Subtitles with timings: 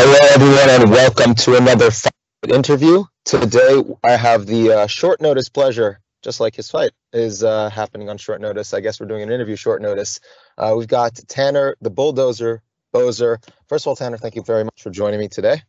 [0.00, 2.12] Hello, everyone, and welcome to another fight
[2.46, 3.02] interview.
[3.24, 8.08] Today, I have the uh, short notice pleasure, just like his fight is uh, happening
[8.08, 8.72] on short notice.
[8.72, 10.20] I guess we're doing an interview short notice.
[10.56, 12.62] Uh, we've got Tanner, the bulldozer,
[12.94, 13.42] Boser.
[13.66, 15.62] First of all, Tanner, thank you very much for joining me today.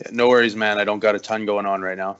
[0.00, 0.76] Yeah, no worries, man.
[0.76, 2.18] I don't got a ton going on right now.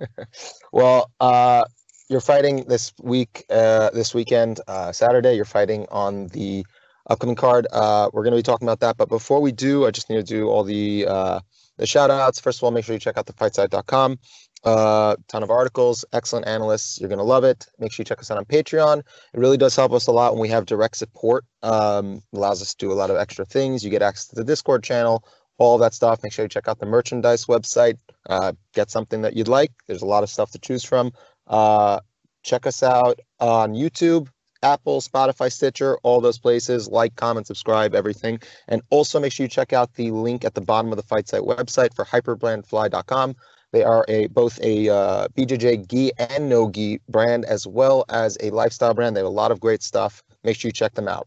[0.72, 1.64] well, uh,
[2.08, 5.34] you're fighting this week, uh, this weekend, uh, Saturday.
[5.34, 6.64] You're fighting on the
[7.06, 7.66] upcoming card.
[7.72, 8.96] Uh, we're going to be talking about that.
[8.96, 11.40] But before we do, I just need to do all the uh,
[11.76, 12.40] the shout outs.
[12.40, 14.18] First of all, make sure you check out the fightsite.com.
[14.64, 16.98] Uh, ton of articles, excellent analysts.
[16.98, 17.66] You're going to love it.
[17.78, 19.00] Make sure you check us out on Patreon.
[19.00, 21.44] It really does help us a lot when we have direct support.
[21.62, 23.84] Um, allows us to do a lot of extra things.
[23.84, 25.22] You get access to the Discord channel,
[25.58, 26.22] all that stuff.
[26.22, 27.98] Make sure you check out the merchandise website.
[28.26, 29.70] Uh, get something that you'd like.
[29.86, 31.12] There's a lot of stuff to choose from.
[31.46, 32.00] Uh,
[32.42, 34.28] check us out on YouTube.
[34.64, 36.88] Apple, Spotify, Stitcher, all those places.
[36.88, 38.40] Like, comment, subscribe, everything.
[38.66, 41.28] And also make sure you check out the link at the bottom of the Fight
[41.28, 43.36] Site website for hyperbrandfly.com.
[43.72, 48.38] They are a both a uh, BJJ gi and no gi brand as well as
[48.40, 49.16] a lifestyle brand.
[49.16, 50.22] They have a lot of great stuff.
[50.44, 51.26] Make sure you check them out.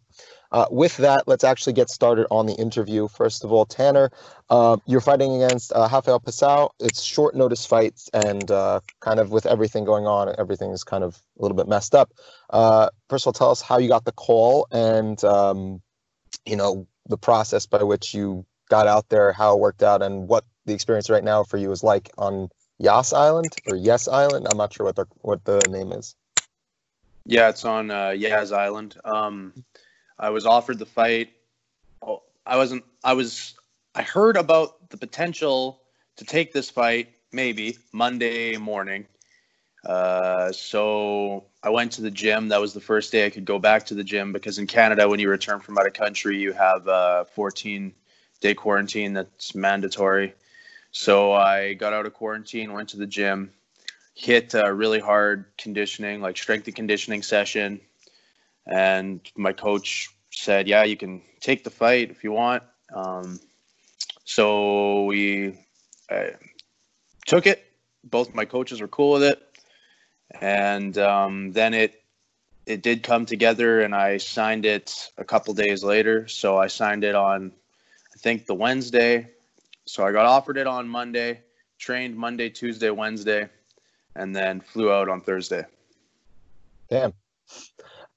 [0.51, 3.07] Uh, with that, let's actually get started on the interview.
[3.07, 4.11] First of all, Tanner,
[4.49, 6.69] uh, you're fighting against uh, Rafael Pessoa.
[6.79, 11.03] It's short notice fights, and uh, kind of with everything going on, everything is kind
[11.03, 12.13] of a little bit messed up.
[12.49, 15.81] Uh, first of all, tell us how you got the call and um,
[16.45, 20.27] you know the process by which you got out there, how it worked out, and
[20.27, 24.47] what the experience right now for you is like on Yas Island or Yes Island.
[24.49, 26.15] I'm not sure what the what the name is.
[27.25, 28.95] Yeah, it's on uh, Yas Island.
[29.03, 29.53] Um,
[30.19, 31.29] I was offered the fight.
[32.01, 32.83] Oh, I wasn't.
[33.03, 33.53] I was.
[33.95, 35.81] I heard about the potential
[36.17, 39.05] to take this fight maybe Monday morning.
[39.85, 42.49] Uh, so I went to the gym.
[42.49, 45.07] That was the first day I could go back to the gym because in Canada,
[45.07, 47.93] when you return from out of country, you have a 14
[48.41, 50.33] day quarantine that's mandatory.
[50.91, 53.51] So I got out of quarantine, went to the gym,
[54.15, 57.79] hit a really hard conditioning, like strength and conditioning session,
[58.67, 62.63] and my coach said, "Yeah, you can take the fight if you want."
[62.93, 63.39] Um,
[64.23, 65.57] so we
[67.25, 67.63] took it.
[68.03, 69.41] Both my coaches were cool with it,
[70.39, 72.03] and um, then it
[72.67, 76.27] it did come together, and I signed it a couple days later.
[76.27, 77.53] So I signed it on,
[78.13, 79.29] I think the Wednesday.
[79.85, 81.41] So I got offered it on Monday,
[81.79, 83.47] trained Monday, Tuesday, Wednesday,
[84.15, 85.65] and then flew out on Thursday.
[86.89, 87.13] Damn.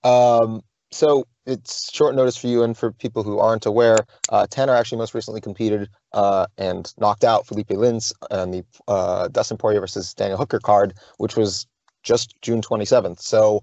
[0.04, 0.62] Um,
[0.92, 3.98] so it's short notice for you and for people who aren't aware.
[4.28, 9.28] Uh, Tanner actually most recently competed uh, and knocked out Felipe Lins on the uh,
[9.28, 11.66] Dustin Poirier versus Daniel Hooker card, which was
[12.02, 13.20] just June 27th.
[13.20, 13.60] So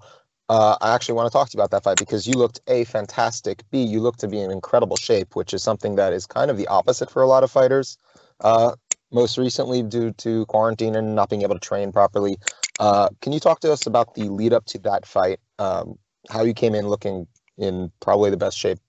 [0.49, 2.85] uh, I actually want to talk to you about that fight because you looked a
[2.85, 3.63] fantastic.
[3.69, 6.57] B, you looked to be in incredible shape, which is something that is kind of
[6.57, 7.97] the opposite for a lot of fighters.
[8.41, 8.75] Uh,
[9.11, 12.37] most recently, due to quarantine and not being able to train properly.
[12.79, 15.39] Uh, can you talk to us about the lead up to that fight?
[15.59, 15.97] Um,
[16.29, 17.27] how you came in looking
[17.57, 18.79] in probably the best shape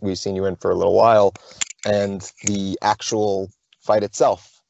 [0.00, 1.34] we've seen you in for a little while,
[1.86, 4.62] and the actual fight itself.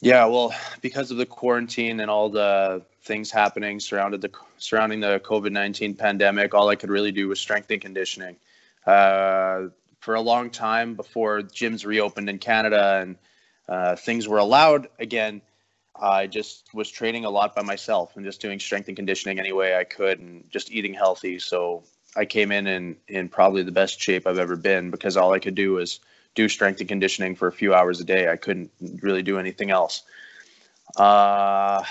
[0.00, 5.20] Yeah, well, because of the quarantine and all the things happening surrounded the surrounding the
[5.20, 8.36] COVID nineteen pandemic, all I could really do was strength and conditioning.
[8.84, 9.68] Uh,
[10.00, 13.16] for a long time before gyms reopened in Canada and
[13.68, 15.40] uh, things were allowed again,
[16.00, 19.52] I just was training a lot by myself and just doing strength and conditioning any
[19.52, 21.38] way I could and just eating healthy.
[21.38, 21.84] So
[22.16, 25.38] I came in in, in probably the best shape I've ever been because all I
[25.38, 26.00] could do was
[26.34, 28.30] do strength and conditioning for a few hours a day.
[28.30, 28.70] I couldn't
[29.02, 30.02] really do anything else.
[30.96, 31.84] Uh,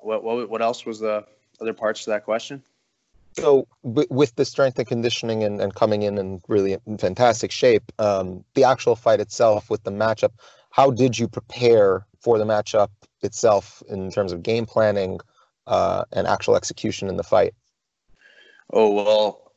[0.00, 1.24] what, what, what else was the
[1.60, 2.62] other parts to that question?
[3.38, 8.44] So, with the strength and conditioning and, and coming in in really fantastic shape, um,
[8.54, 10.32] the actual fight itself with the matchup,
[10.70, 12.88] how did you prepare for the matchup
[13.22, 15.20] itself in terms of game planning
[15.66, 17.54] uh, and actual execution in the fight?
[18.72, 19.52] Oh, well,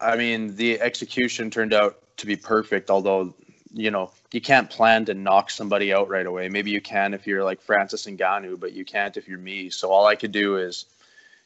[0.00, 3.34] I mean, the execution turned out to be perfect, although,
[3.72, 6.48] you know, you can't plan to knock somebody out right away.
[6.48, 9.70] Maybe you can if you're like Francis Ngannou, but you can't if you're me.
[9.70, 10.86] So all I could do is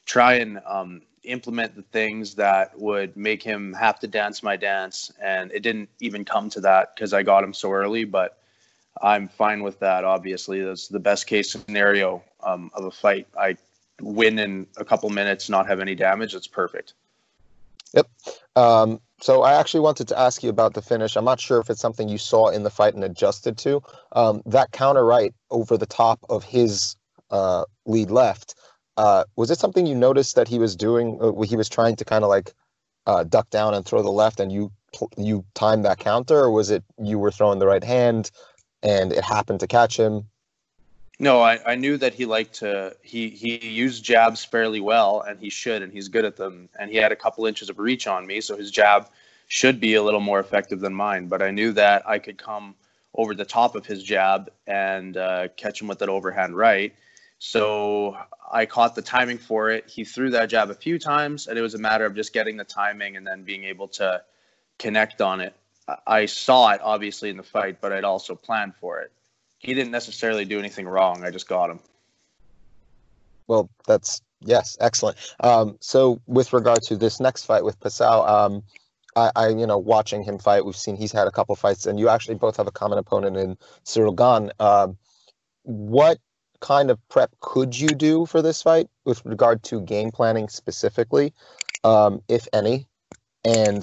[0.04, 5.12] try and um, implement the things that would make him have to dance my dance.
[5.20, 8.37] And it didn't even come to that because I got him so early, but
[9.02, 10.04] I'm fine with that.
[10.04, 13.26] Obviously, that's the best case scenario um, of a fight.
[13.38, 13.56] I
[14.00, 16.34] win in a couple minutes, not have any damage.
[16.34, 16.94] It's perfect.
[17.94, 18.08] Yep.
[18.56, 21.16] Um, so I actually wanted to ask you about the finish.
[21.16, 23.82] I'm not sure if it's something you saw in the fight and adjusted to.
[24.12, 26.96] Um, that counter right over the top of his
[27.30, 28.54] uh, lead left.
[28.96, 31.18] Uh, was it something you noticed that he was doing?
[31.20, 32.52] Uh, he was trying to kind of like
[33.06, 34.72] uh, duck down and throw the left, and you
[35.16, 38.30] you timed that counter, or was it you were throwing the right hand
[38.82, 40.28] and it happened to catch him?
[41.20, 45.40] No, I, I knew that he liked to he he used jabs fairly well and
[45.40, 46.68] he should and he's good at them.
[46.78, 49.08] And he had a couple inches of reach on me so his jab
[49.48, 51.26] should be a little more effective than mine.
[51.26, 52.76] But I knew that I could come
[53.14, 56.94] over the top of his jab and uh, catch him with that overhand right.
[57.40, 58.16] So
[58.52, 59.88] I caught the timing for it.
[59.88, 62.56] He threw that jab a few times and it was a matter of just getting
[62.56, 64.22] the timing and then being able to
[64.78, 65.56] connect on it
[66.06, 69.12] I saw it obviously in the fight but I'd also planned for it
[69.58, 71.24] he didn't necessarily do anything wrong.
[71.24, 71.80] I just got him.
[73.48, 75.16] Well, that's yes, excellent.
[75.40, 78.62] Um, so with regard to this next fight with Pascal, um,
[79.16, 81.98] I, I, you know, watching him fight, we've seen he's had a couple fights, and
[81.98, 84.52] you actually both have a common opponent in Ciryl Gane.
[84.60, 84.96] Um,
[85.62, 86.18] what
[86.60, 91.32] kind of prep could you do for this fight with regard to game planning specifically,
[91.84, 92.86] um, if any?
[93.44, 93.82] And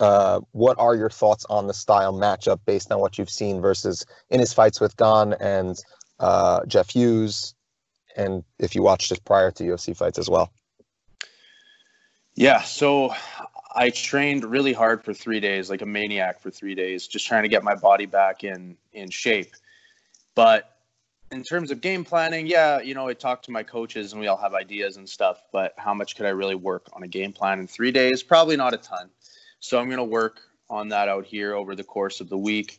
[0.00, 4.06] uh, what are your thoughts on the style matchup based on what you've seen versus
[4.30, 5.78] in his fights with Gane and
[6.20, 7.54] uh, Jeff Hughes,
[8.16, 10.52] and if you watched his prior to UFC fights as well?
[12.34, 13.12] Yeah, so
[13.74, 17.42] I trained really hard for three days, like a maniac for three days, just trying
[17.42, 19.54] to get my body back in in shape.
[20.34, 20.78] But
[21.30, 24.28] in terms of game planning, yeah, you know, I talked to my coaches and we
[24.28, 27.32] all have ideas and stuff, but how much could I really work on a game
[27.32, 28.22] plan in three days?
[28.22, 29.10] Probably not a ton.
[29.60, 30.40] So I'm going to work
[30.70, 32.78] on that out here over the course of the week.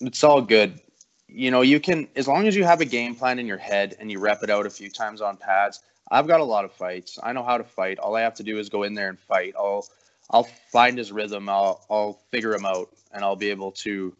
[0.00, 0.80] It's all good.
[1.28, 3.96] You know, you can, as long as you have a game plan in your head
[3.98, 5.80] and you rep it out a few times on pads.
[6.10, 7.18] I've got a lot of fights.
[7.22, 7.98] I know how to fight.
[7.98, 9.54] All I have to do is go in there and fight.
[9.56, 9.86] I'll,
[10.30, 11.48] I'll find his rhythm.
[11.48, 14.14] I'll, I'll figure him out, and I'll be able to,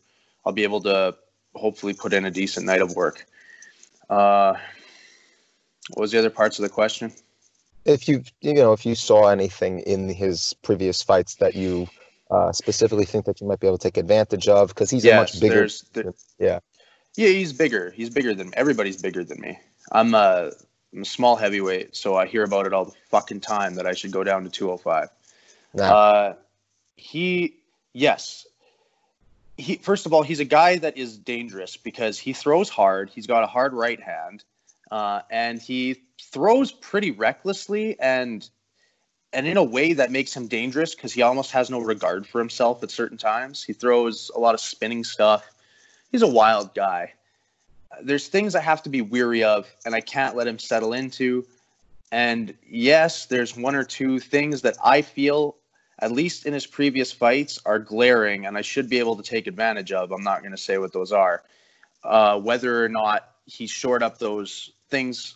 [0.46, 1.14] I'll be able to
[1.54, 3.26] hopefully put in a decent night of work.
[4.08, 4.54] Uh,
[5.90, 7.12] what was the other parts of the question?
[7.84, 11.88] If you you know if you saw anything in his previous fights that you
[12.30, 15.14] uh, specifically think that you might be able to take advantage of because he's yes,
[15.14, 16.58] a much bigger there, yeah.
[17.16, 17.90] Yeah he's bigger.
[17.90, 19.58] He's bigger than everybody's bigger than me.
[19.90, 20.50] I'm a,
[20.94, 23.92] I'm a small heavyweight so i hear about it all the fucking time that i
[23.92, 25.08] should go down to 205
[25.74, 25.84] nah.
[25.84, 26.34] uh,
[26.96, 27.56] he
[27.92, 28.46] yes.
[29.56, 33.10] He first of all he's a guy that is dangerous because he throws hard.
[33.10, 34.44] He's got a hard right hand
[34.92, 38.48] uh, and he throws pretty recklessly and
[39.32, 42.38] and in a way that makes him dangerous because he almost has no regard for
[42.38, 43.64] himself at certain times.
[43.64, 45.50] He throws a lot of spinning stuff.
[46.10, 47.14] He's a wild guy.
[48.02, 51.46] There's things I have to be weary of, and I can't let him settle into.
[52.10, 55.56] And yes, there's one or two things that I feel,
[56.00, 59.46] at least in his previous fights, are glaring, and I should be able to take
[59.46, 60.12] advantage of.
[60.12, 61.42] I'm not going to say what those are.
[62.04, 65.34] Uh, whether or not he shored up those things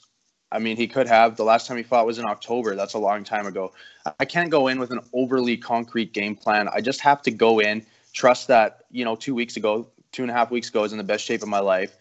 [0.51, 1.37] I mean, he could have.
[1.37, 2.77] The last time he fought was in October.
[2.77, 3.73] That's a long time ago.
[4.21, 6.69] I can't go in with an overly concrete game plan.
[6.69, 10.31] I just have to go in, trust that, you know, two weeks ago, two and
[10.31, 11.97] a half weeks ago, I was in the best shape of my life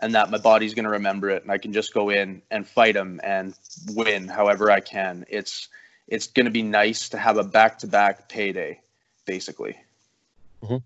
[0.00, 2.66] and that my body's going to remember it and I can just go in and
[2.66, 3.54] fight him and
[3.90, 5.26] win however I can.
[5.28, 5.68] It's,
[6.08, 8.80] it's going to be nice to have a back to back payday,
[9.26, 9.76] basically.
[10.62, 10.76] Mm-hmm.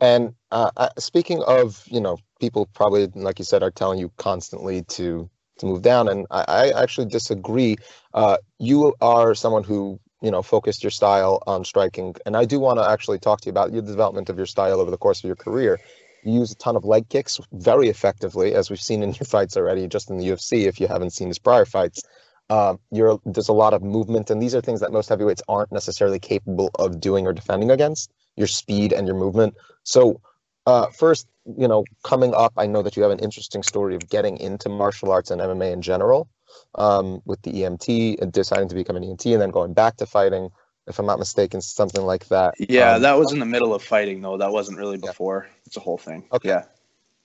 [0.00, 4.82] And uh, speaking of, you know, people probably, like you said, are telling you constantly
[4.82, 6.08] to to move down.
[6.08, 7.76] And I, I actually disagree.
[8.14, 12.58] Uh, you are someone who you know focused your style on striking, and I do
[12.58, 15.18] want to actually talk to you about the development of your style over the course
[15.20, 15.78] of your career.
[16.24, 19.56] You use a ton of leg kicks very effectively, as we've seen in your fights
[19.56, 20.66] already, just in the UFC.
[20.66, 22.02] If you haven't seen his prior fights,
[22.48, 26.18] uh, there's a lot of movement, and these are things that most heavyweights aren't necessarily
[26.18, 28.12] capable of doing or defending against.
[28.36, 29.54] Your speed and your movement.
[29.84, 30.20] So,
[30.66, 31.26] uh, first,
[31.58, 34.68] you know, coming up, I know that you have an interesting story of getting into
[34.68, 36.28] martial arts and MMA in general,
[36.76, 40.06] um, with the EMT and deciding to become an EMT and then going back to
[40.06, 40.50] fighting,
[40.86, 42.54] if I'm not mistaken, something like that.
[42.58, 44.38] Yeah, um, that was in the middle of fighting though.
[44.38, 45.46] That wasn't really before.
[45.46, 45.54] Yeah.
[45.66, 46.24] It's a whole thing.
[46.32, 46.48] Okay.
[46.48, 46.64] Yeah.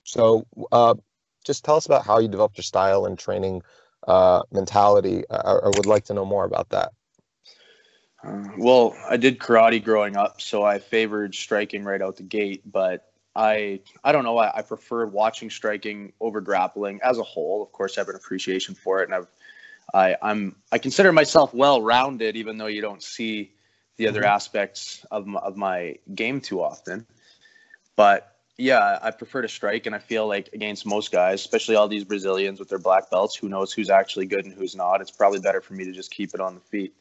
[0.04, 0.96] So, uh,
[1.44, 3.62] just tell us about how you developed your style and training
[4.08, 5.24] uh, mentality.
[5.30, 6.92] I, I would like to know more about that.
[8.28, 12.62] Uh, well, I did karate growing up, so I favored striking right out the gate,
[12.66, 14.38] but I I don't know.
[14.38, 17.62] I, I prefer watching striking over grappling as a whole.
[17.64, 19.28] Of course, I have an appreciation for it, and I've
[19.94, 23.54] I I'm I consider myself well rounded, even though you don't see
[23.98, 24.30] the other mm-hmm.
[24.30, 27.06] aspects of my, of my game too often.
[27.96, 31.88] But yeah, I prefer to strike, and I feel like against most guys, especially all
[31.88, 35.00] these Brazilians with their black belts, who knows who's actually good and who's not.
[35.00, 36.96] It's probably better for me to just keep it on the feet.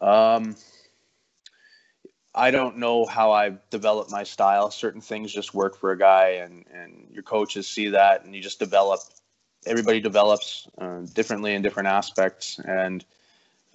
[0.00, 0.56] Um,
[2.34, 4.70] I don't know how I've developed my style.
[4.70, 8.42] Certain things just work for a guy, and and your coaches see that, and you
[8.42, 9.00] just develop.
[9.66, 13.04] Everybody develops uh, differently in different aspects, and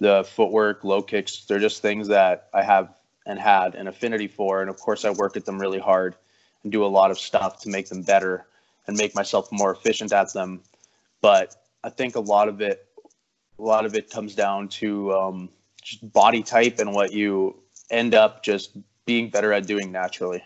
[0.00, 2.94] the footwork, low kicks, they're just things that I have
[3.26, 4.60] and had an affinity for.
[4.62, 6.16] And of course, I work at them really hard
[6.62, 8.46] and do a lot of stuff to make them better
[8.86, 10.62] and make myself more efficient at them.
[11.20, 12.86] But I think a lot of it,
[13.58, 15.48] a lot of it comes down to um,
[16.02, 20.42] body type and what you end up just being better at doing naturally.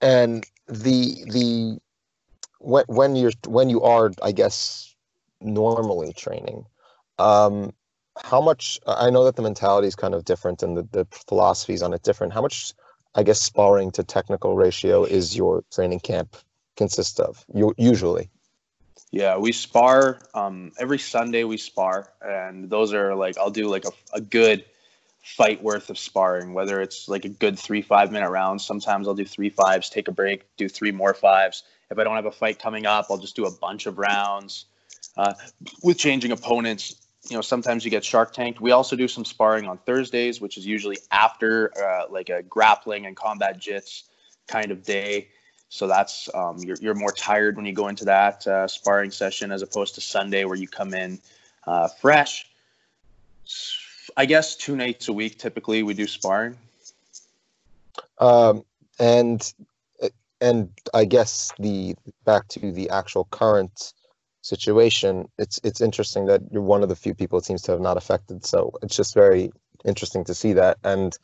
[0.00, 1.78] And the the
[2.58, 4.94] when when you're when you are, I guess,
[5.40, 6.66] normally training,
[7.18, 7.72] um,
[8.22, 11.82] how much i know that the mentality is kind of different and the, the philosophies
[11.82, 12.72] on it different how much
[13.14, 16.36] i guess sparring to technical ratio is your training camp
[16.76, 18.30] consist of you usually
[19.14, 23.84] yeah we spar um, every sunday we spar and those are like i'll do like
[23.84, 24.64] a, a good
[25.22, 28.60] fight worth of sparring whether it's like a good three five minute round.
[28.60, 31.62] Sometimes i'll do three fives take a break do three more fives.
[31.90, 34.66] If i don't have a fight coming up i'll just do a bunch of rounds.
[35.16, 35.32] Uh,
[35.82, 36.96] with changing opponents
[37.30, 38.60] you know sometimes you get shark tanked.
[38.60, 43.06] We also do some sparring on thursdays which is usually after uh, like a grappling
[43.06, 44.02] and combat jits
[44.46, 45.28] kind of day
[45.68, 49.52] so that's um, you're, you're more tired when you go into that uh, sparring session
[49.52, 51.18] as opposed to sunday where you come in
[51.66, 52.46] uh, fresh
[54.16, 56.56] i guess two nights a week typically we do sparring
[58.18, 58.64] um,
[58.98, 59.54] and
[60.40, 61.94] and i guess the
[62.24, 63.92] back to the actual current
[64.44, 67.80] situation, it's it's interesting that you're one of the few people it seems to have
[67.80, 68.44] not affected.
[68.44, 69.50] So it's just very
[69.84, 70.76] interesting to see that.
[70.84, 71.16] And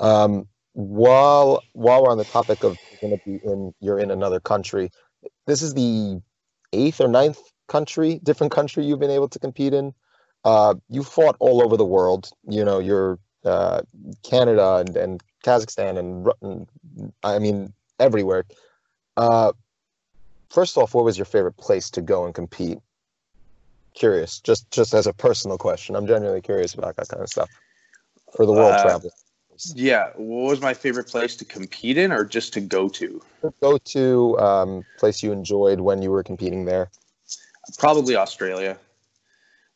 [0.00, 4.40] um, while while we're on the topic of going to be in you're in another
[4.40, 4.90] country,
[5.46, 6.20] this is the
[6.72, 7.38] eighth or ninth
[7.68, 9.92] country, different country you've been able to compete in.
[10.44, 12.30] Uh, you fought all over the world.
[12.48, 13.82] You know, you're uh,
[14.22, 18.44] Canada and, and Kazakhstan and, and I mean everywhere.
[19.16, 19.52] Uh,
[20.50, 22.78] first off, what was your favorite place to go and compete?
[23.94, 25.96] Curious, just just as a personal question.
[25.96, 27.50] I'm genuinely curious about that kind of stuff
[28.34, 29.12] for the world uh, travel.
[29.74, 33.22] Yeah, what was my favorite place to compete in, or just to go to?
[33.60, 36.90] Go to um, place you enjoyed when you were competing there.
[37.78, 38.78] Probably Australia.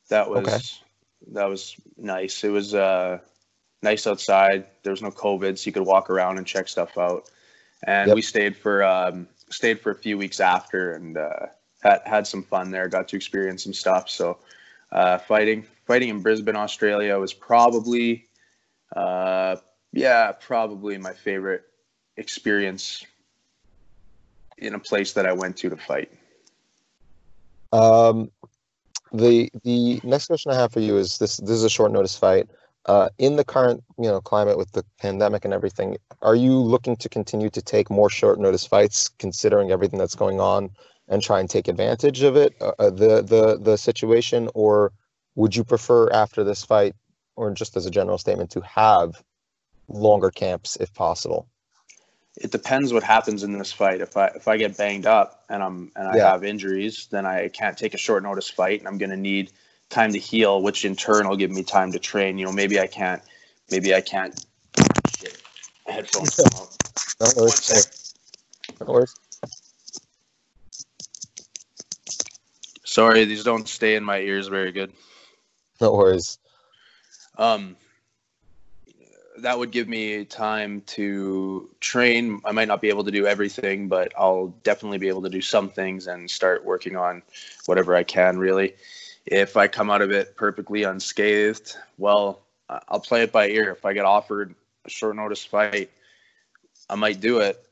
[0.08, 0.58] That was okay.
[1.32, 2.42] that was nice.
[2.42, 3.18] It was uh,
[3.82, 4.66] nice outside.
[4.82, 7.30] There was no COVID, so you could walk around and check stuff out.
[7.84, 8.14] And yep.
[8.16, 11.46] we stayed for um, stayed for a few weeks after and uh,
[11.82, 12.88] had had some fun there.
[12.88, 14.08] Got to experience some stuff.
[14.08, 14.38] So
[14.92, 18.26] uh, fighting fighting in Brisbane, Australia was probably
[18.94, 19.00] uh,
[19.96, 21.64] yeah probably my favorite
[22.16, 23.04] experience
[24.58, 26.10] in a place that I went to to fight.
[27.72, 28.30] Um,
[29.12, 32.16] the the next question I have for you is this: this is a short notice
[32.16, 32.48] fight.
[32.86, 36.96] Uh, in the current you know climate with the pandemic and everything, are you looking
[36.96, 40.70] to continue to take more short notice fights, considering everything that's going on,
[41.08, 44.92] and try and take advantage of it, uh, uh, the the the situation, or
[45.34, 46.94] would you prefer after this fight,
[47.34, 49.22] or just as a general statement, to have
[49.88, 51.48] longer camps if possible?
[52.36, 54.00] It depends what happens in this fight.
[54.00, 56.32] If I if I get banged up and I'm and I yeah.
[56.32, 59.52] have injuries, then I can't take a short notice fight, and I'm going to need
[59.88, 62.36] time to heal, which in turn will give me time to train.
[62.36, 63.22] You know, maybe I can't,
[63.70, 64.38] maybe I can't.
[65.18, 65.40] Shit,
[65.86, 66.38] headphones.
[67.20, 68.14] no worries.
[68.80, 69.14] No worries.
[72.84, 74.92] Sorry, these don't stay in my ears very good.
[75.80, 76.38] No worries.
[77.38, 77.76] Um,
[79.38, 82.40] that would give me time to train.
[82.44, 85.40] I might not be able to do everything, but I'll definitely be able to do
[85.40, 87.22] some things and start working on
[87.66, 88.38] whatever I can.
[88.38, 88.74] Really,
[89.26, 93.70] if I come out of it perfectly unscathed, well, I'll play it by ear.
[93.70, 95.90] If I get offered a short notice fight,
[96.88, 97.62] I might do it.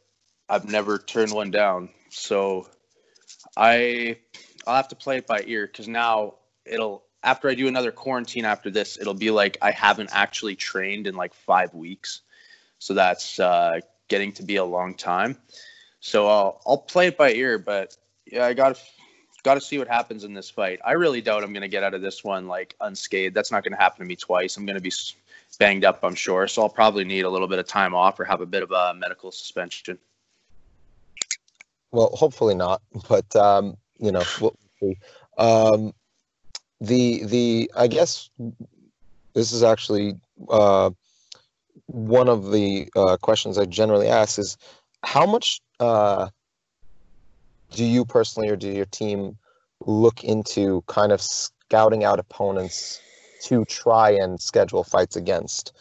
[0.48, 2.68] I've never turned one down, so
[3.56, 4.18] I
[4.66, 8.44] I'll have to play it by ear because now it'll after I do another quarantine
[8.44, 12.20] after this, it'll be like I haven't actually trained in like five weeks,
[12.78, 15.36] so that's uh, getting to be a long time.
[16.00, 18.80] So I'll I'll play it by ear, but yeah, I got
[19.42, 20.80] got to see what happens in this fight.
[20.84, 23.34] I really doubt I'm going to get out of this one like unscathed.
[23.34, 24.56] That's not going to happen to me twice.
[24.56, 24.92] I'm going to be
[25.58, 26.48] banged up, I'm sure.
[26.48, 28.70] So I'll probably need a little bit of time off or have a bit of
[28.70, 29.98] a medical suspension.
[31.92, 34.98] Well, hopefully not, but um, you know, we'll see.
[35.38, 35.92] Um,
[36.86, 38.30] the the I guess
[39.34, 40.14] this is actually
[40.48, 40.90] uh,
[41.86, 44.56] one of the uh, questions I generally ask is
[45.02, 46.28] how much uh,
[47.72, 49.36] do you personally or do your team
[49.80, 53.00] look into kind of scouting out opponents
[53.42, 55.72] to try and schedule fights against?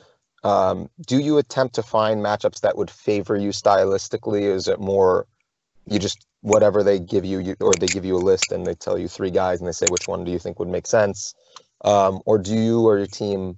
[0.44, 4.42] Um, do you attempt to find matchups that would favor you stylistically?
[4.42, 5.26] Is it more
[5.86, 8.76] you just whatever they give you, you or they give you a list and they
[8.76, 11.34] tell you three guys and they say which one do you think would make sense?
[11.86, 13.58] Um, or do you or your team,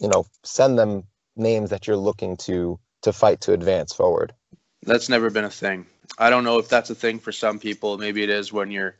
[0.00, 1.04] you know, send them
[1.36, 4.34] names that you're looking to to fight to advance forward?
[4.82, 5.86] That's never been a thing.
[6.18, 7.96] I don't know if that's a thing for some people.
[7.96, 8.96] Maybe it is when you're,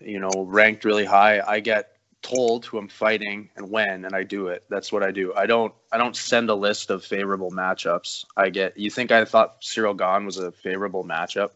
[0.00, 1.40] you know, ranked really high.
[1.46, 4.64] I get told who I'm fighting and when, and I do it.
[4.68, 5.32] That's what I do.
[5.34, 5.72] I don't.
[5.92, 8.24] I don't send a list of favorable matchups.
[8.36, 8.76] I get.
[8.76, 11.50] You think I thought Ciryl Gane was a favorable matchup?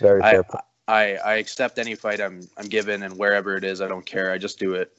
[0.00, 0.44] Very fair.
[0.52, 4.06] I, I, I accept any fight I'm I'm given, and wherever it is, I don't
[4.06, 4.32] care.
[4.32, 4.92] I just do it.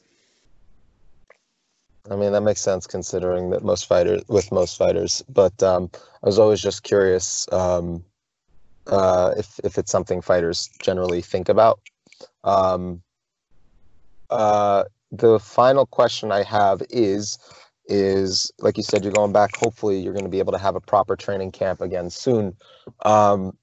[2.10, 5.24] I mean that makes sense considering that most fighters with most fighters.
[5.30, 8.04] But um, I was always just curious um,
[8.88, 11.80] uh, if if it's something fighters generally think about.
[12.44, 13.02] Um,
[14.30, 17.38] uh, the final question I have is
[17.86, 20.76] is like you said you're going back hopefully you're going to be able to have
[20.76, 22.56] a proper training camp again soon
[23.04, 23.58] um,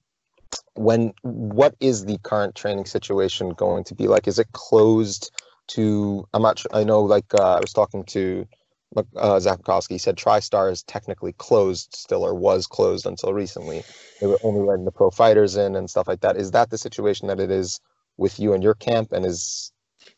[0.74, 5.30] when what is the current training situation going to be like is it closed
[5.66, 8.46] to i'm not i know like uh, i was talking to
[9.16, 13.84] uh, Zach Kowski, he said TriStar is technically closed still, or was closed until recently.
[14.20, 16.36] They were only letting the pro fighters in and stuff like that.
[16.36, 17.80] Is that the situation that it is
[18.16, 19.72] with you and your camp, and is,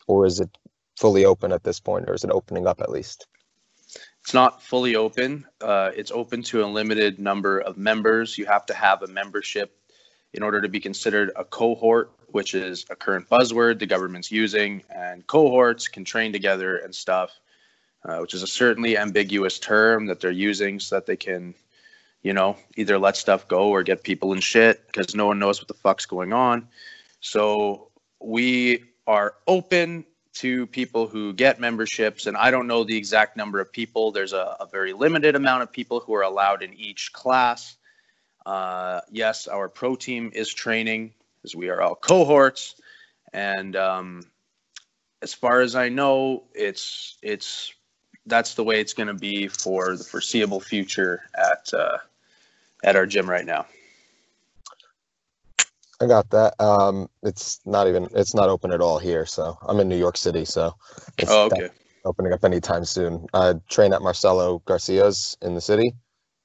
[0.07, 0.57] or is it
[0.97, 3.27] fully open at this point, or is it opening up at least?
[4.23, 5.47] It's not fully open.
[5.61, 8.39] Uh, it's open to a limited number of members.
[8.39, 9.80] You have to have a membership
[10.33, 14.83] in order to be considered a cohort, which is a current buzzword the government's using,
[14.95, 17.33] and cohorts can train together and stuff
[18.05, 21.55] uh, which is a certainly ambiguous term that they're using so that they can,
[22.23, 25.61] you know, either let stuff go or get people in shit because no one knows
[25.61, 26.67] what the fuck's going on.
[27.21, 27.89] So
[28.21, 33.61] we are open to people who get memberships, and I don't know the exact number
[33.61, 34.13] of people.
[34.13, 37.77] There's a, a very limited amount of people who are allowed in each class.
[38.51, 41.15] Uh, yes, our pro team is training
[41.45, 42.75] as we are all cohorts,
[43.33, 44.25] and um,
[45.23, 47.73] as far as I know, it's it's
[48.27, 51.99] that's the way it's going to be for the foreseeable future at uh,
[52.83, 53.67] at our gym right now.
[56.01, 56.61] I got that.
[56.61, 59.27] Um, it's not even it's not open at all here.
[59.27, 60.75] So I'm in New York City, so
[61.19, 61.69] it's oh, okay.
[62.05, 63.29] opening up anytime soon.
[63.33, 65.95] I train at Marcelo Garcia's in the city.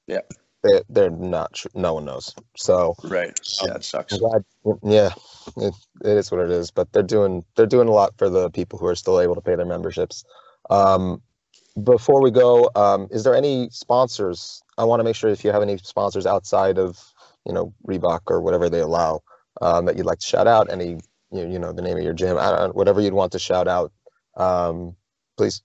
[0.06, 0.20] Yeah.
[0.66, 1.64] They, they're not.
[1.74, 2.34] No one knows.
[2.56, 3.38] So right.
[3.62, 4.18] Yeah, um, it sucks.
[4.18, 4.44] Glad,
[4.82, 5.10] yeah,
[5.56, 5.74] it,
[6.04, 6.70] it is what it is.
[6.70, 9.40] But they're doing they're doing a lot for the people who are still able to
[9.40, 10.24] pay their memberships.
[10.70, 11.22] Um,
[11.82, 14.62] before we go, um, is there any sponsors?
[14.78, 16.98] I want to make sure if you have any sponsors outside of,
[17.44, 19.20] you know, Reebok or whatever they allow
[19.60, 20.72] um, that you'd like to shout out.
[20.72, 20.98] Any,
[21.30, 22.36] you, you know, the name of your gym,
[22.72, 23.92] whatever you'd want to shout out,
[24.36, 24.96] um,
[25.36, 25.62] please.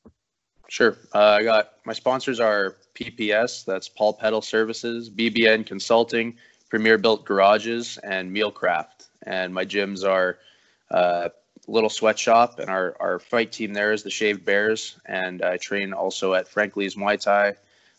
[0.72, 0.98] Sure.
[1.14, 6.38] Uh, I got my sponsors are PPS, that's Paul Pedal Services, BBN Consulting,
[6.70, 9.10] Premier Built Garages, and Mealcraft.
[9.24, 10.40] And my gyms are
[10.90, 11.28] uh,
[11.68, 14.98] little sweatshop, and our, our fight team there is the Shaved Bears.
[15.06, 17.56] And I train also at Frankly's Muay Thai.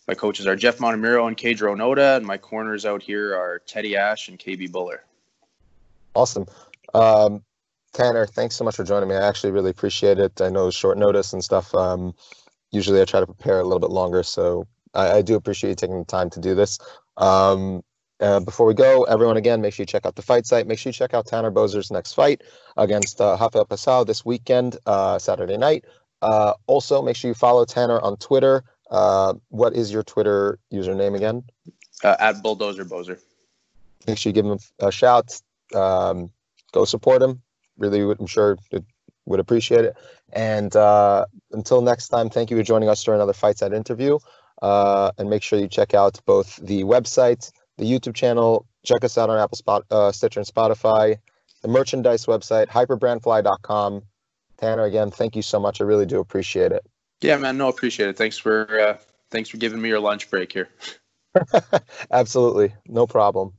[0.09, 3.99] My coaches are Jeff Montemuro and Kedro Noda, and my corners out here are Teddy
[3.99, 5.05] Ash and KB Buller.
[6.15, 6.47] Awesome.
[6.95, 7.43] Um,
[7.93, 9.15] Tanner, thanks so much for joining me.
[9.15, 10.41] I actually really appreciate it.
[10.41, 11.75] I know short notice and stuff.
[11.75, 12.15] Um,
[12.73, 15.77] usually I try to prepare a little bit longer, so I, I do appreciate you
[15.77, 16.79] taking the time to do this.
[17.17, 17.85] Um,
[18.21, 20.67] uh, before we go, everyone, again, make sure you check out the fight site.
[20.67, 22.43] Make sure you check out Tanner Boser's next fight
[22.77, 25.85] against uh, Rafael Pessoa this weekend, uh, Saturday night.
[26.23, 28.63] Uh, also, make sure you follow Tanner on Twitter.
[28.91, 31.43] Uh, what is your Twitter username again?
[32.05, 33.19] Uh, at Bulldozer Bozer.
[34.07, 35.41] Make sure you give him a shout.
[35.75, 36.31] Um,
[36.73, 37.43] go support him.
[37.77, 38.85] Really, I'm sure it
[39.27, 39.97] would appreciate it.
[40.33, 44.19] And uh, until next time, thank you for joining us for another Fight Site interview.
[44.61, 48.67] Uh, and make sure you check out both the website the YouTube channel.
[48.85, 51.17] Check us out on Apple Spot, uh, Stitcher, and Spotify.
[51.63, 54.03] The merchandise website, hyperbrandfly.com.
[54.59, 55.81] Tanner, again, thank you so much.
[55.81, 56.85] I really do appreciate it.
[57.21, 57.57] Yeah, man.
[57.57, 58.17] No, appreciate it.
[58.17, 58.97] Thanks for uh,
[59.31, 60.69] thanks for giving me your lunch break here.
[62.11, 63.53] Absolutely, no problem.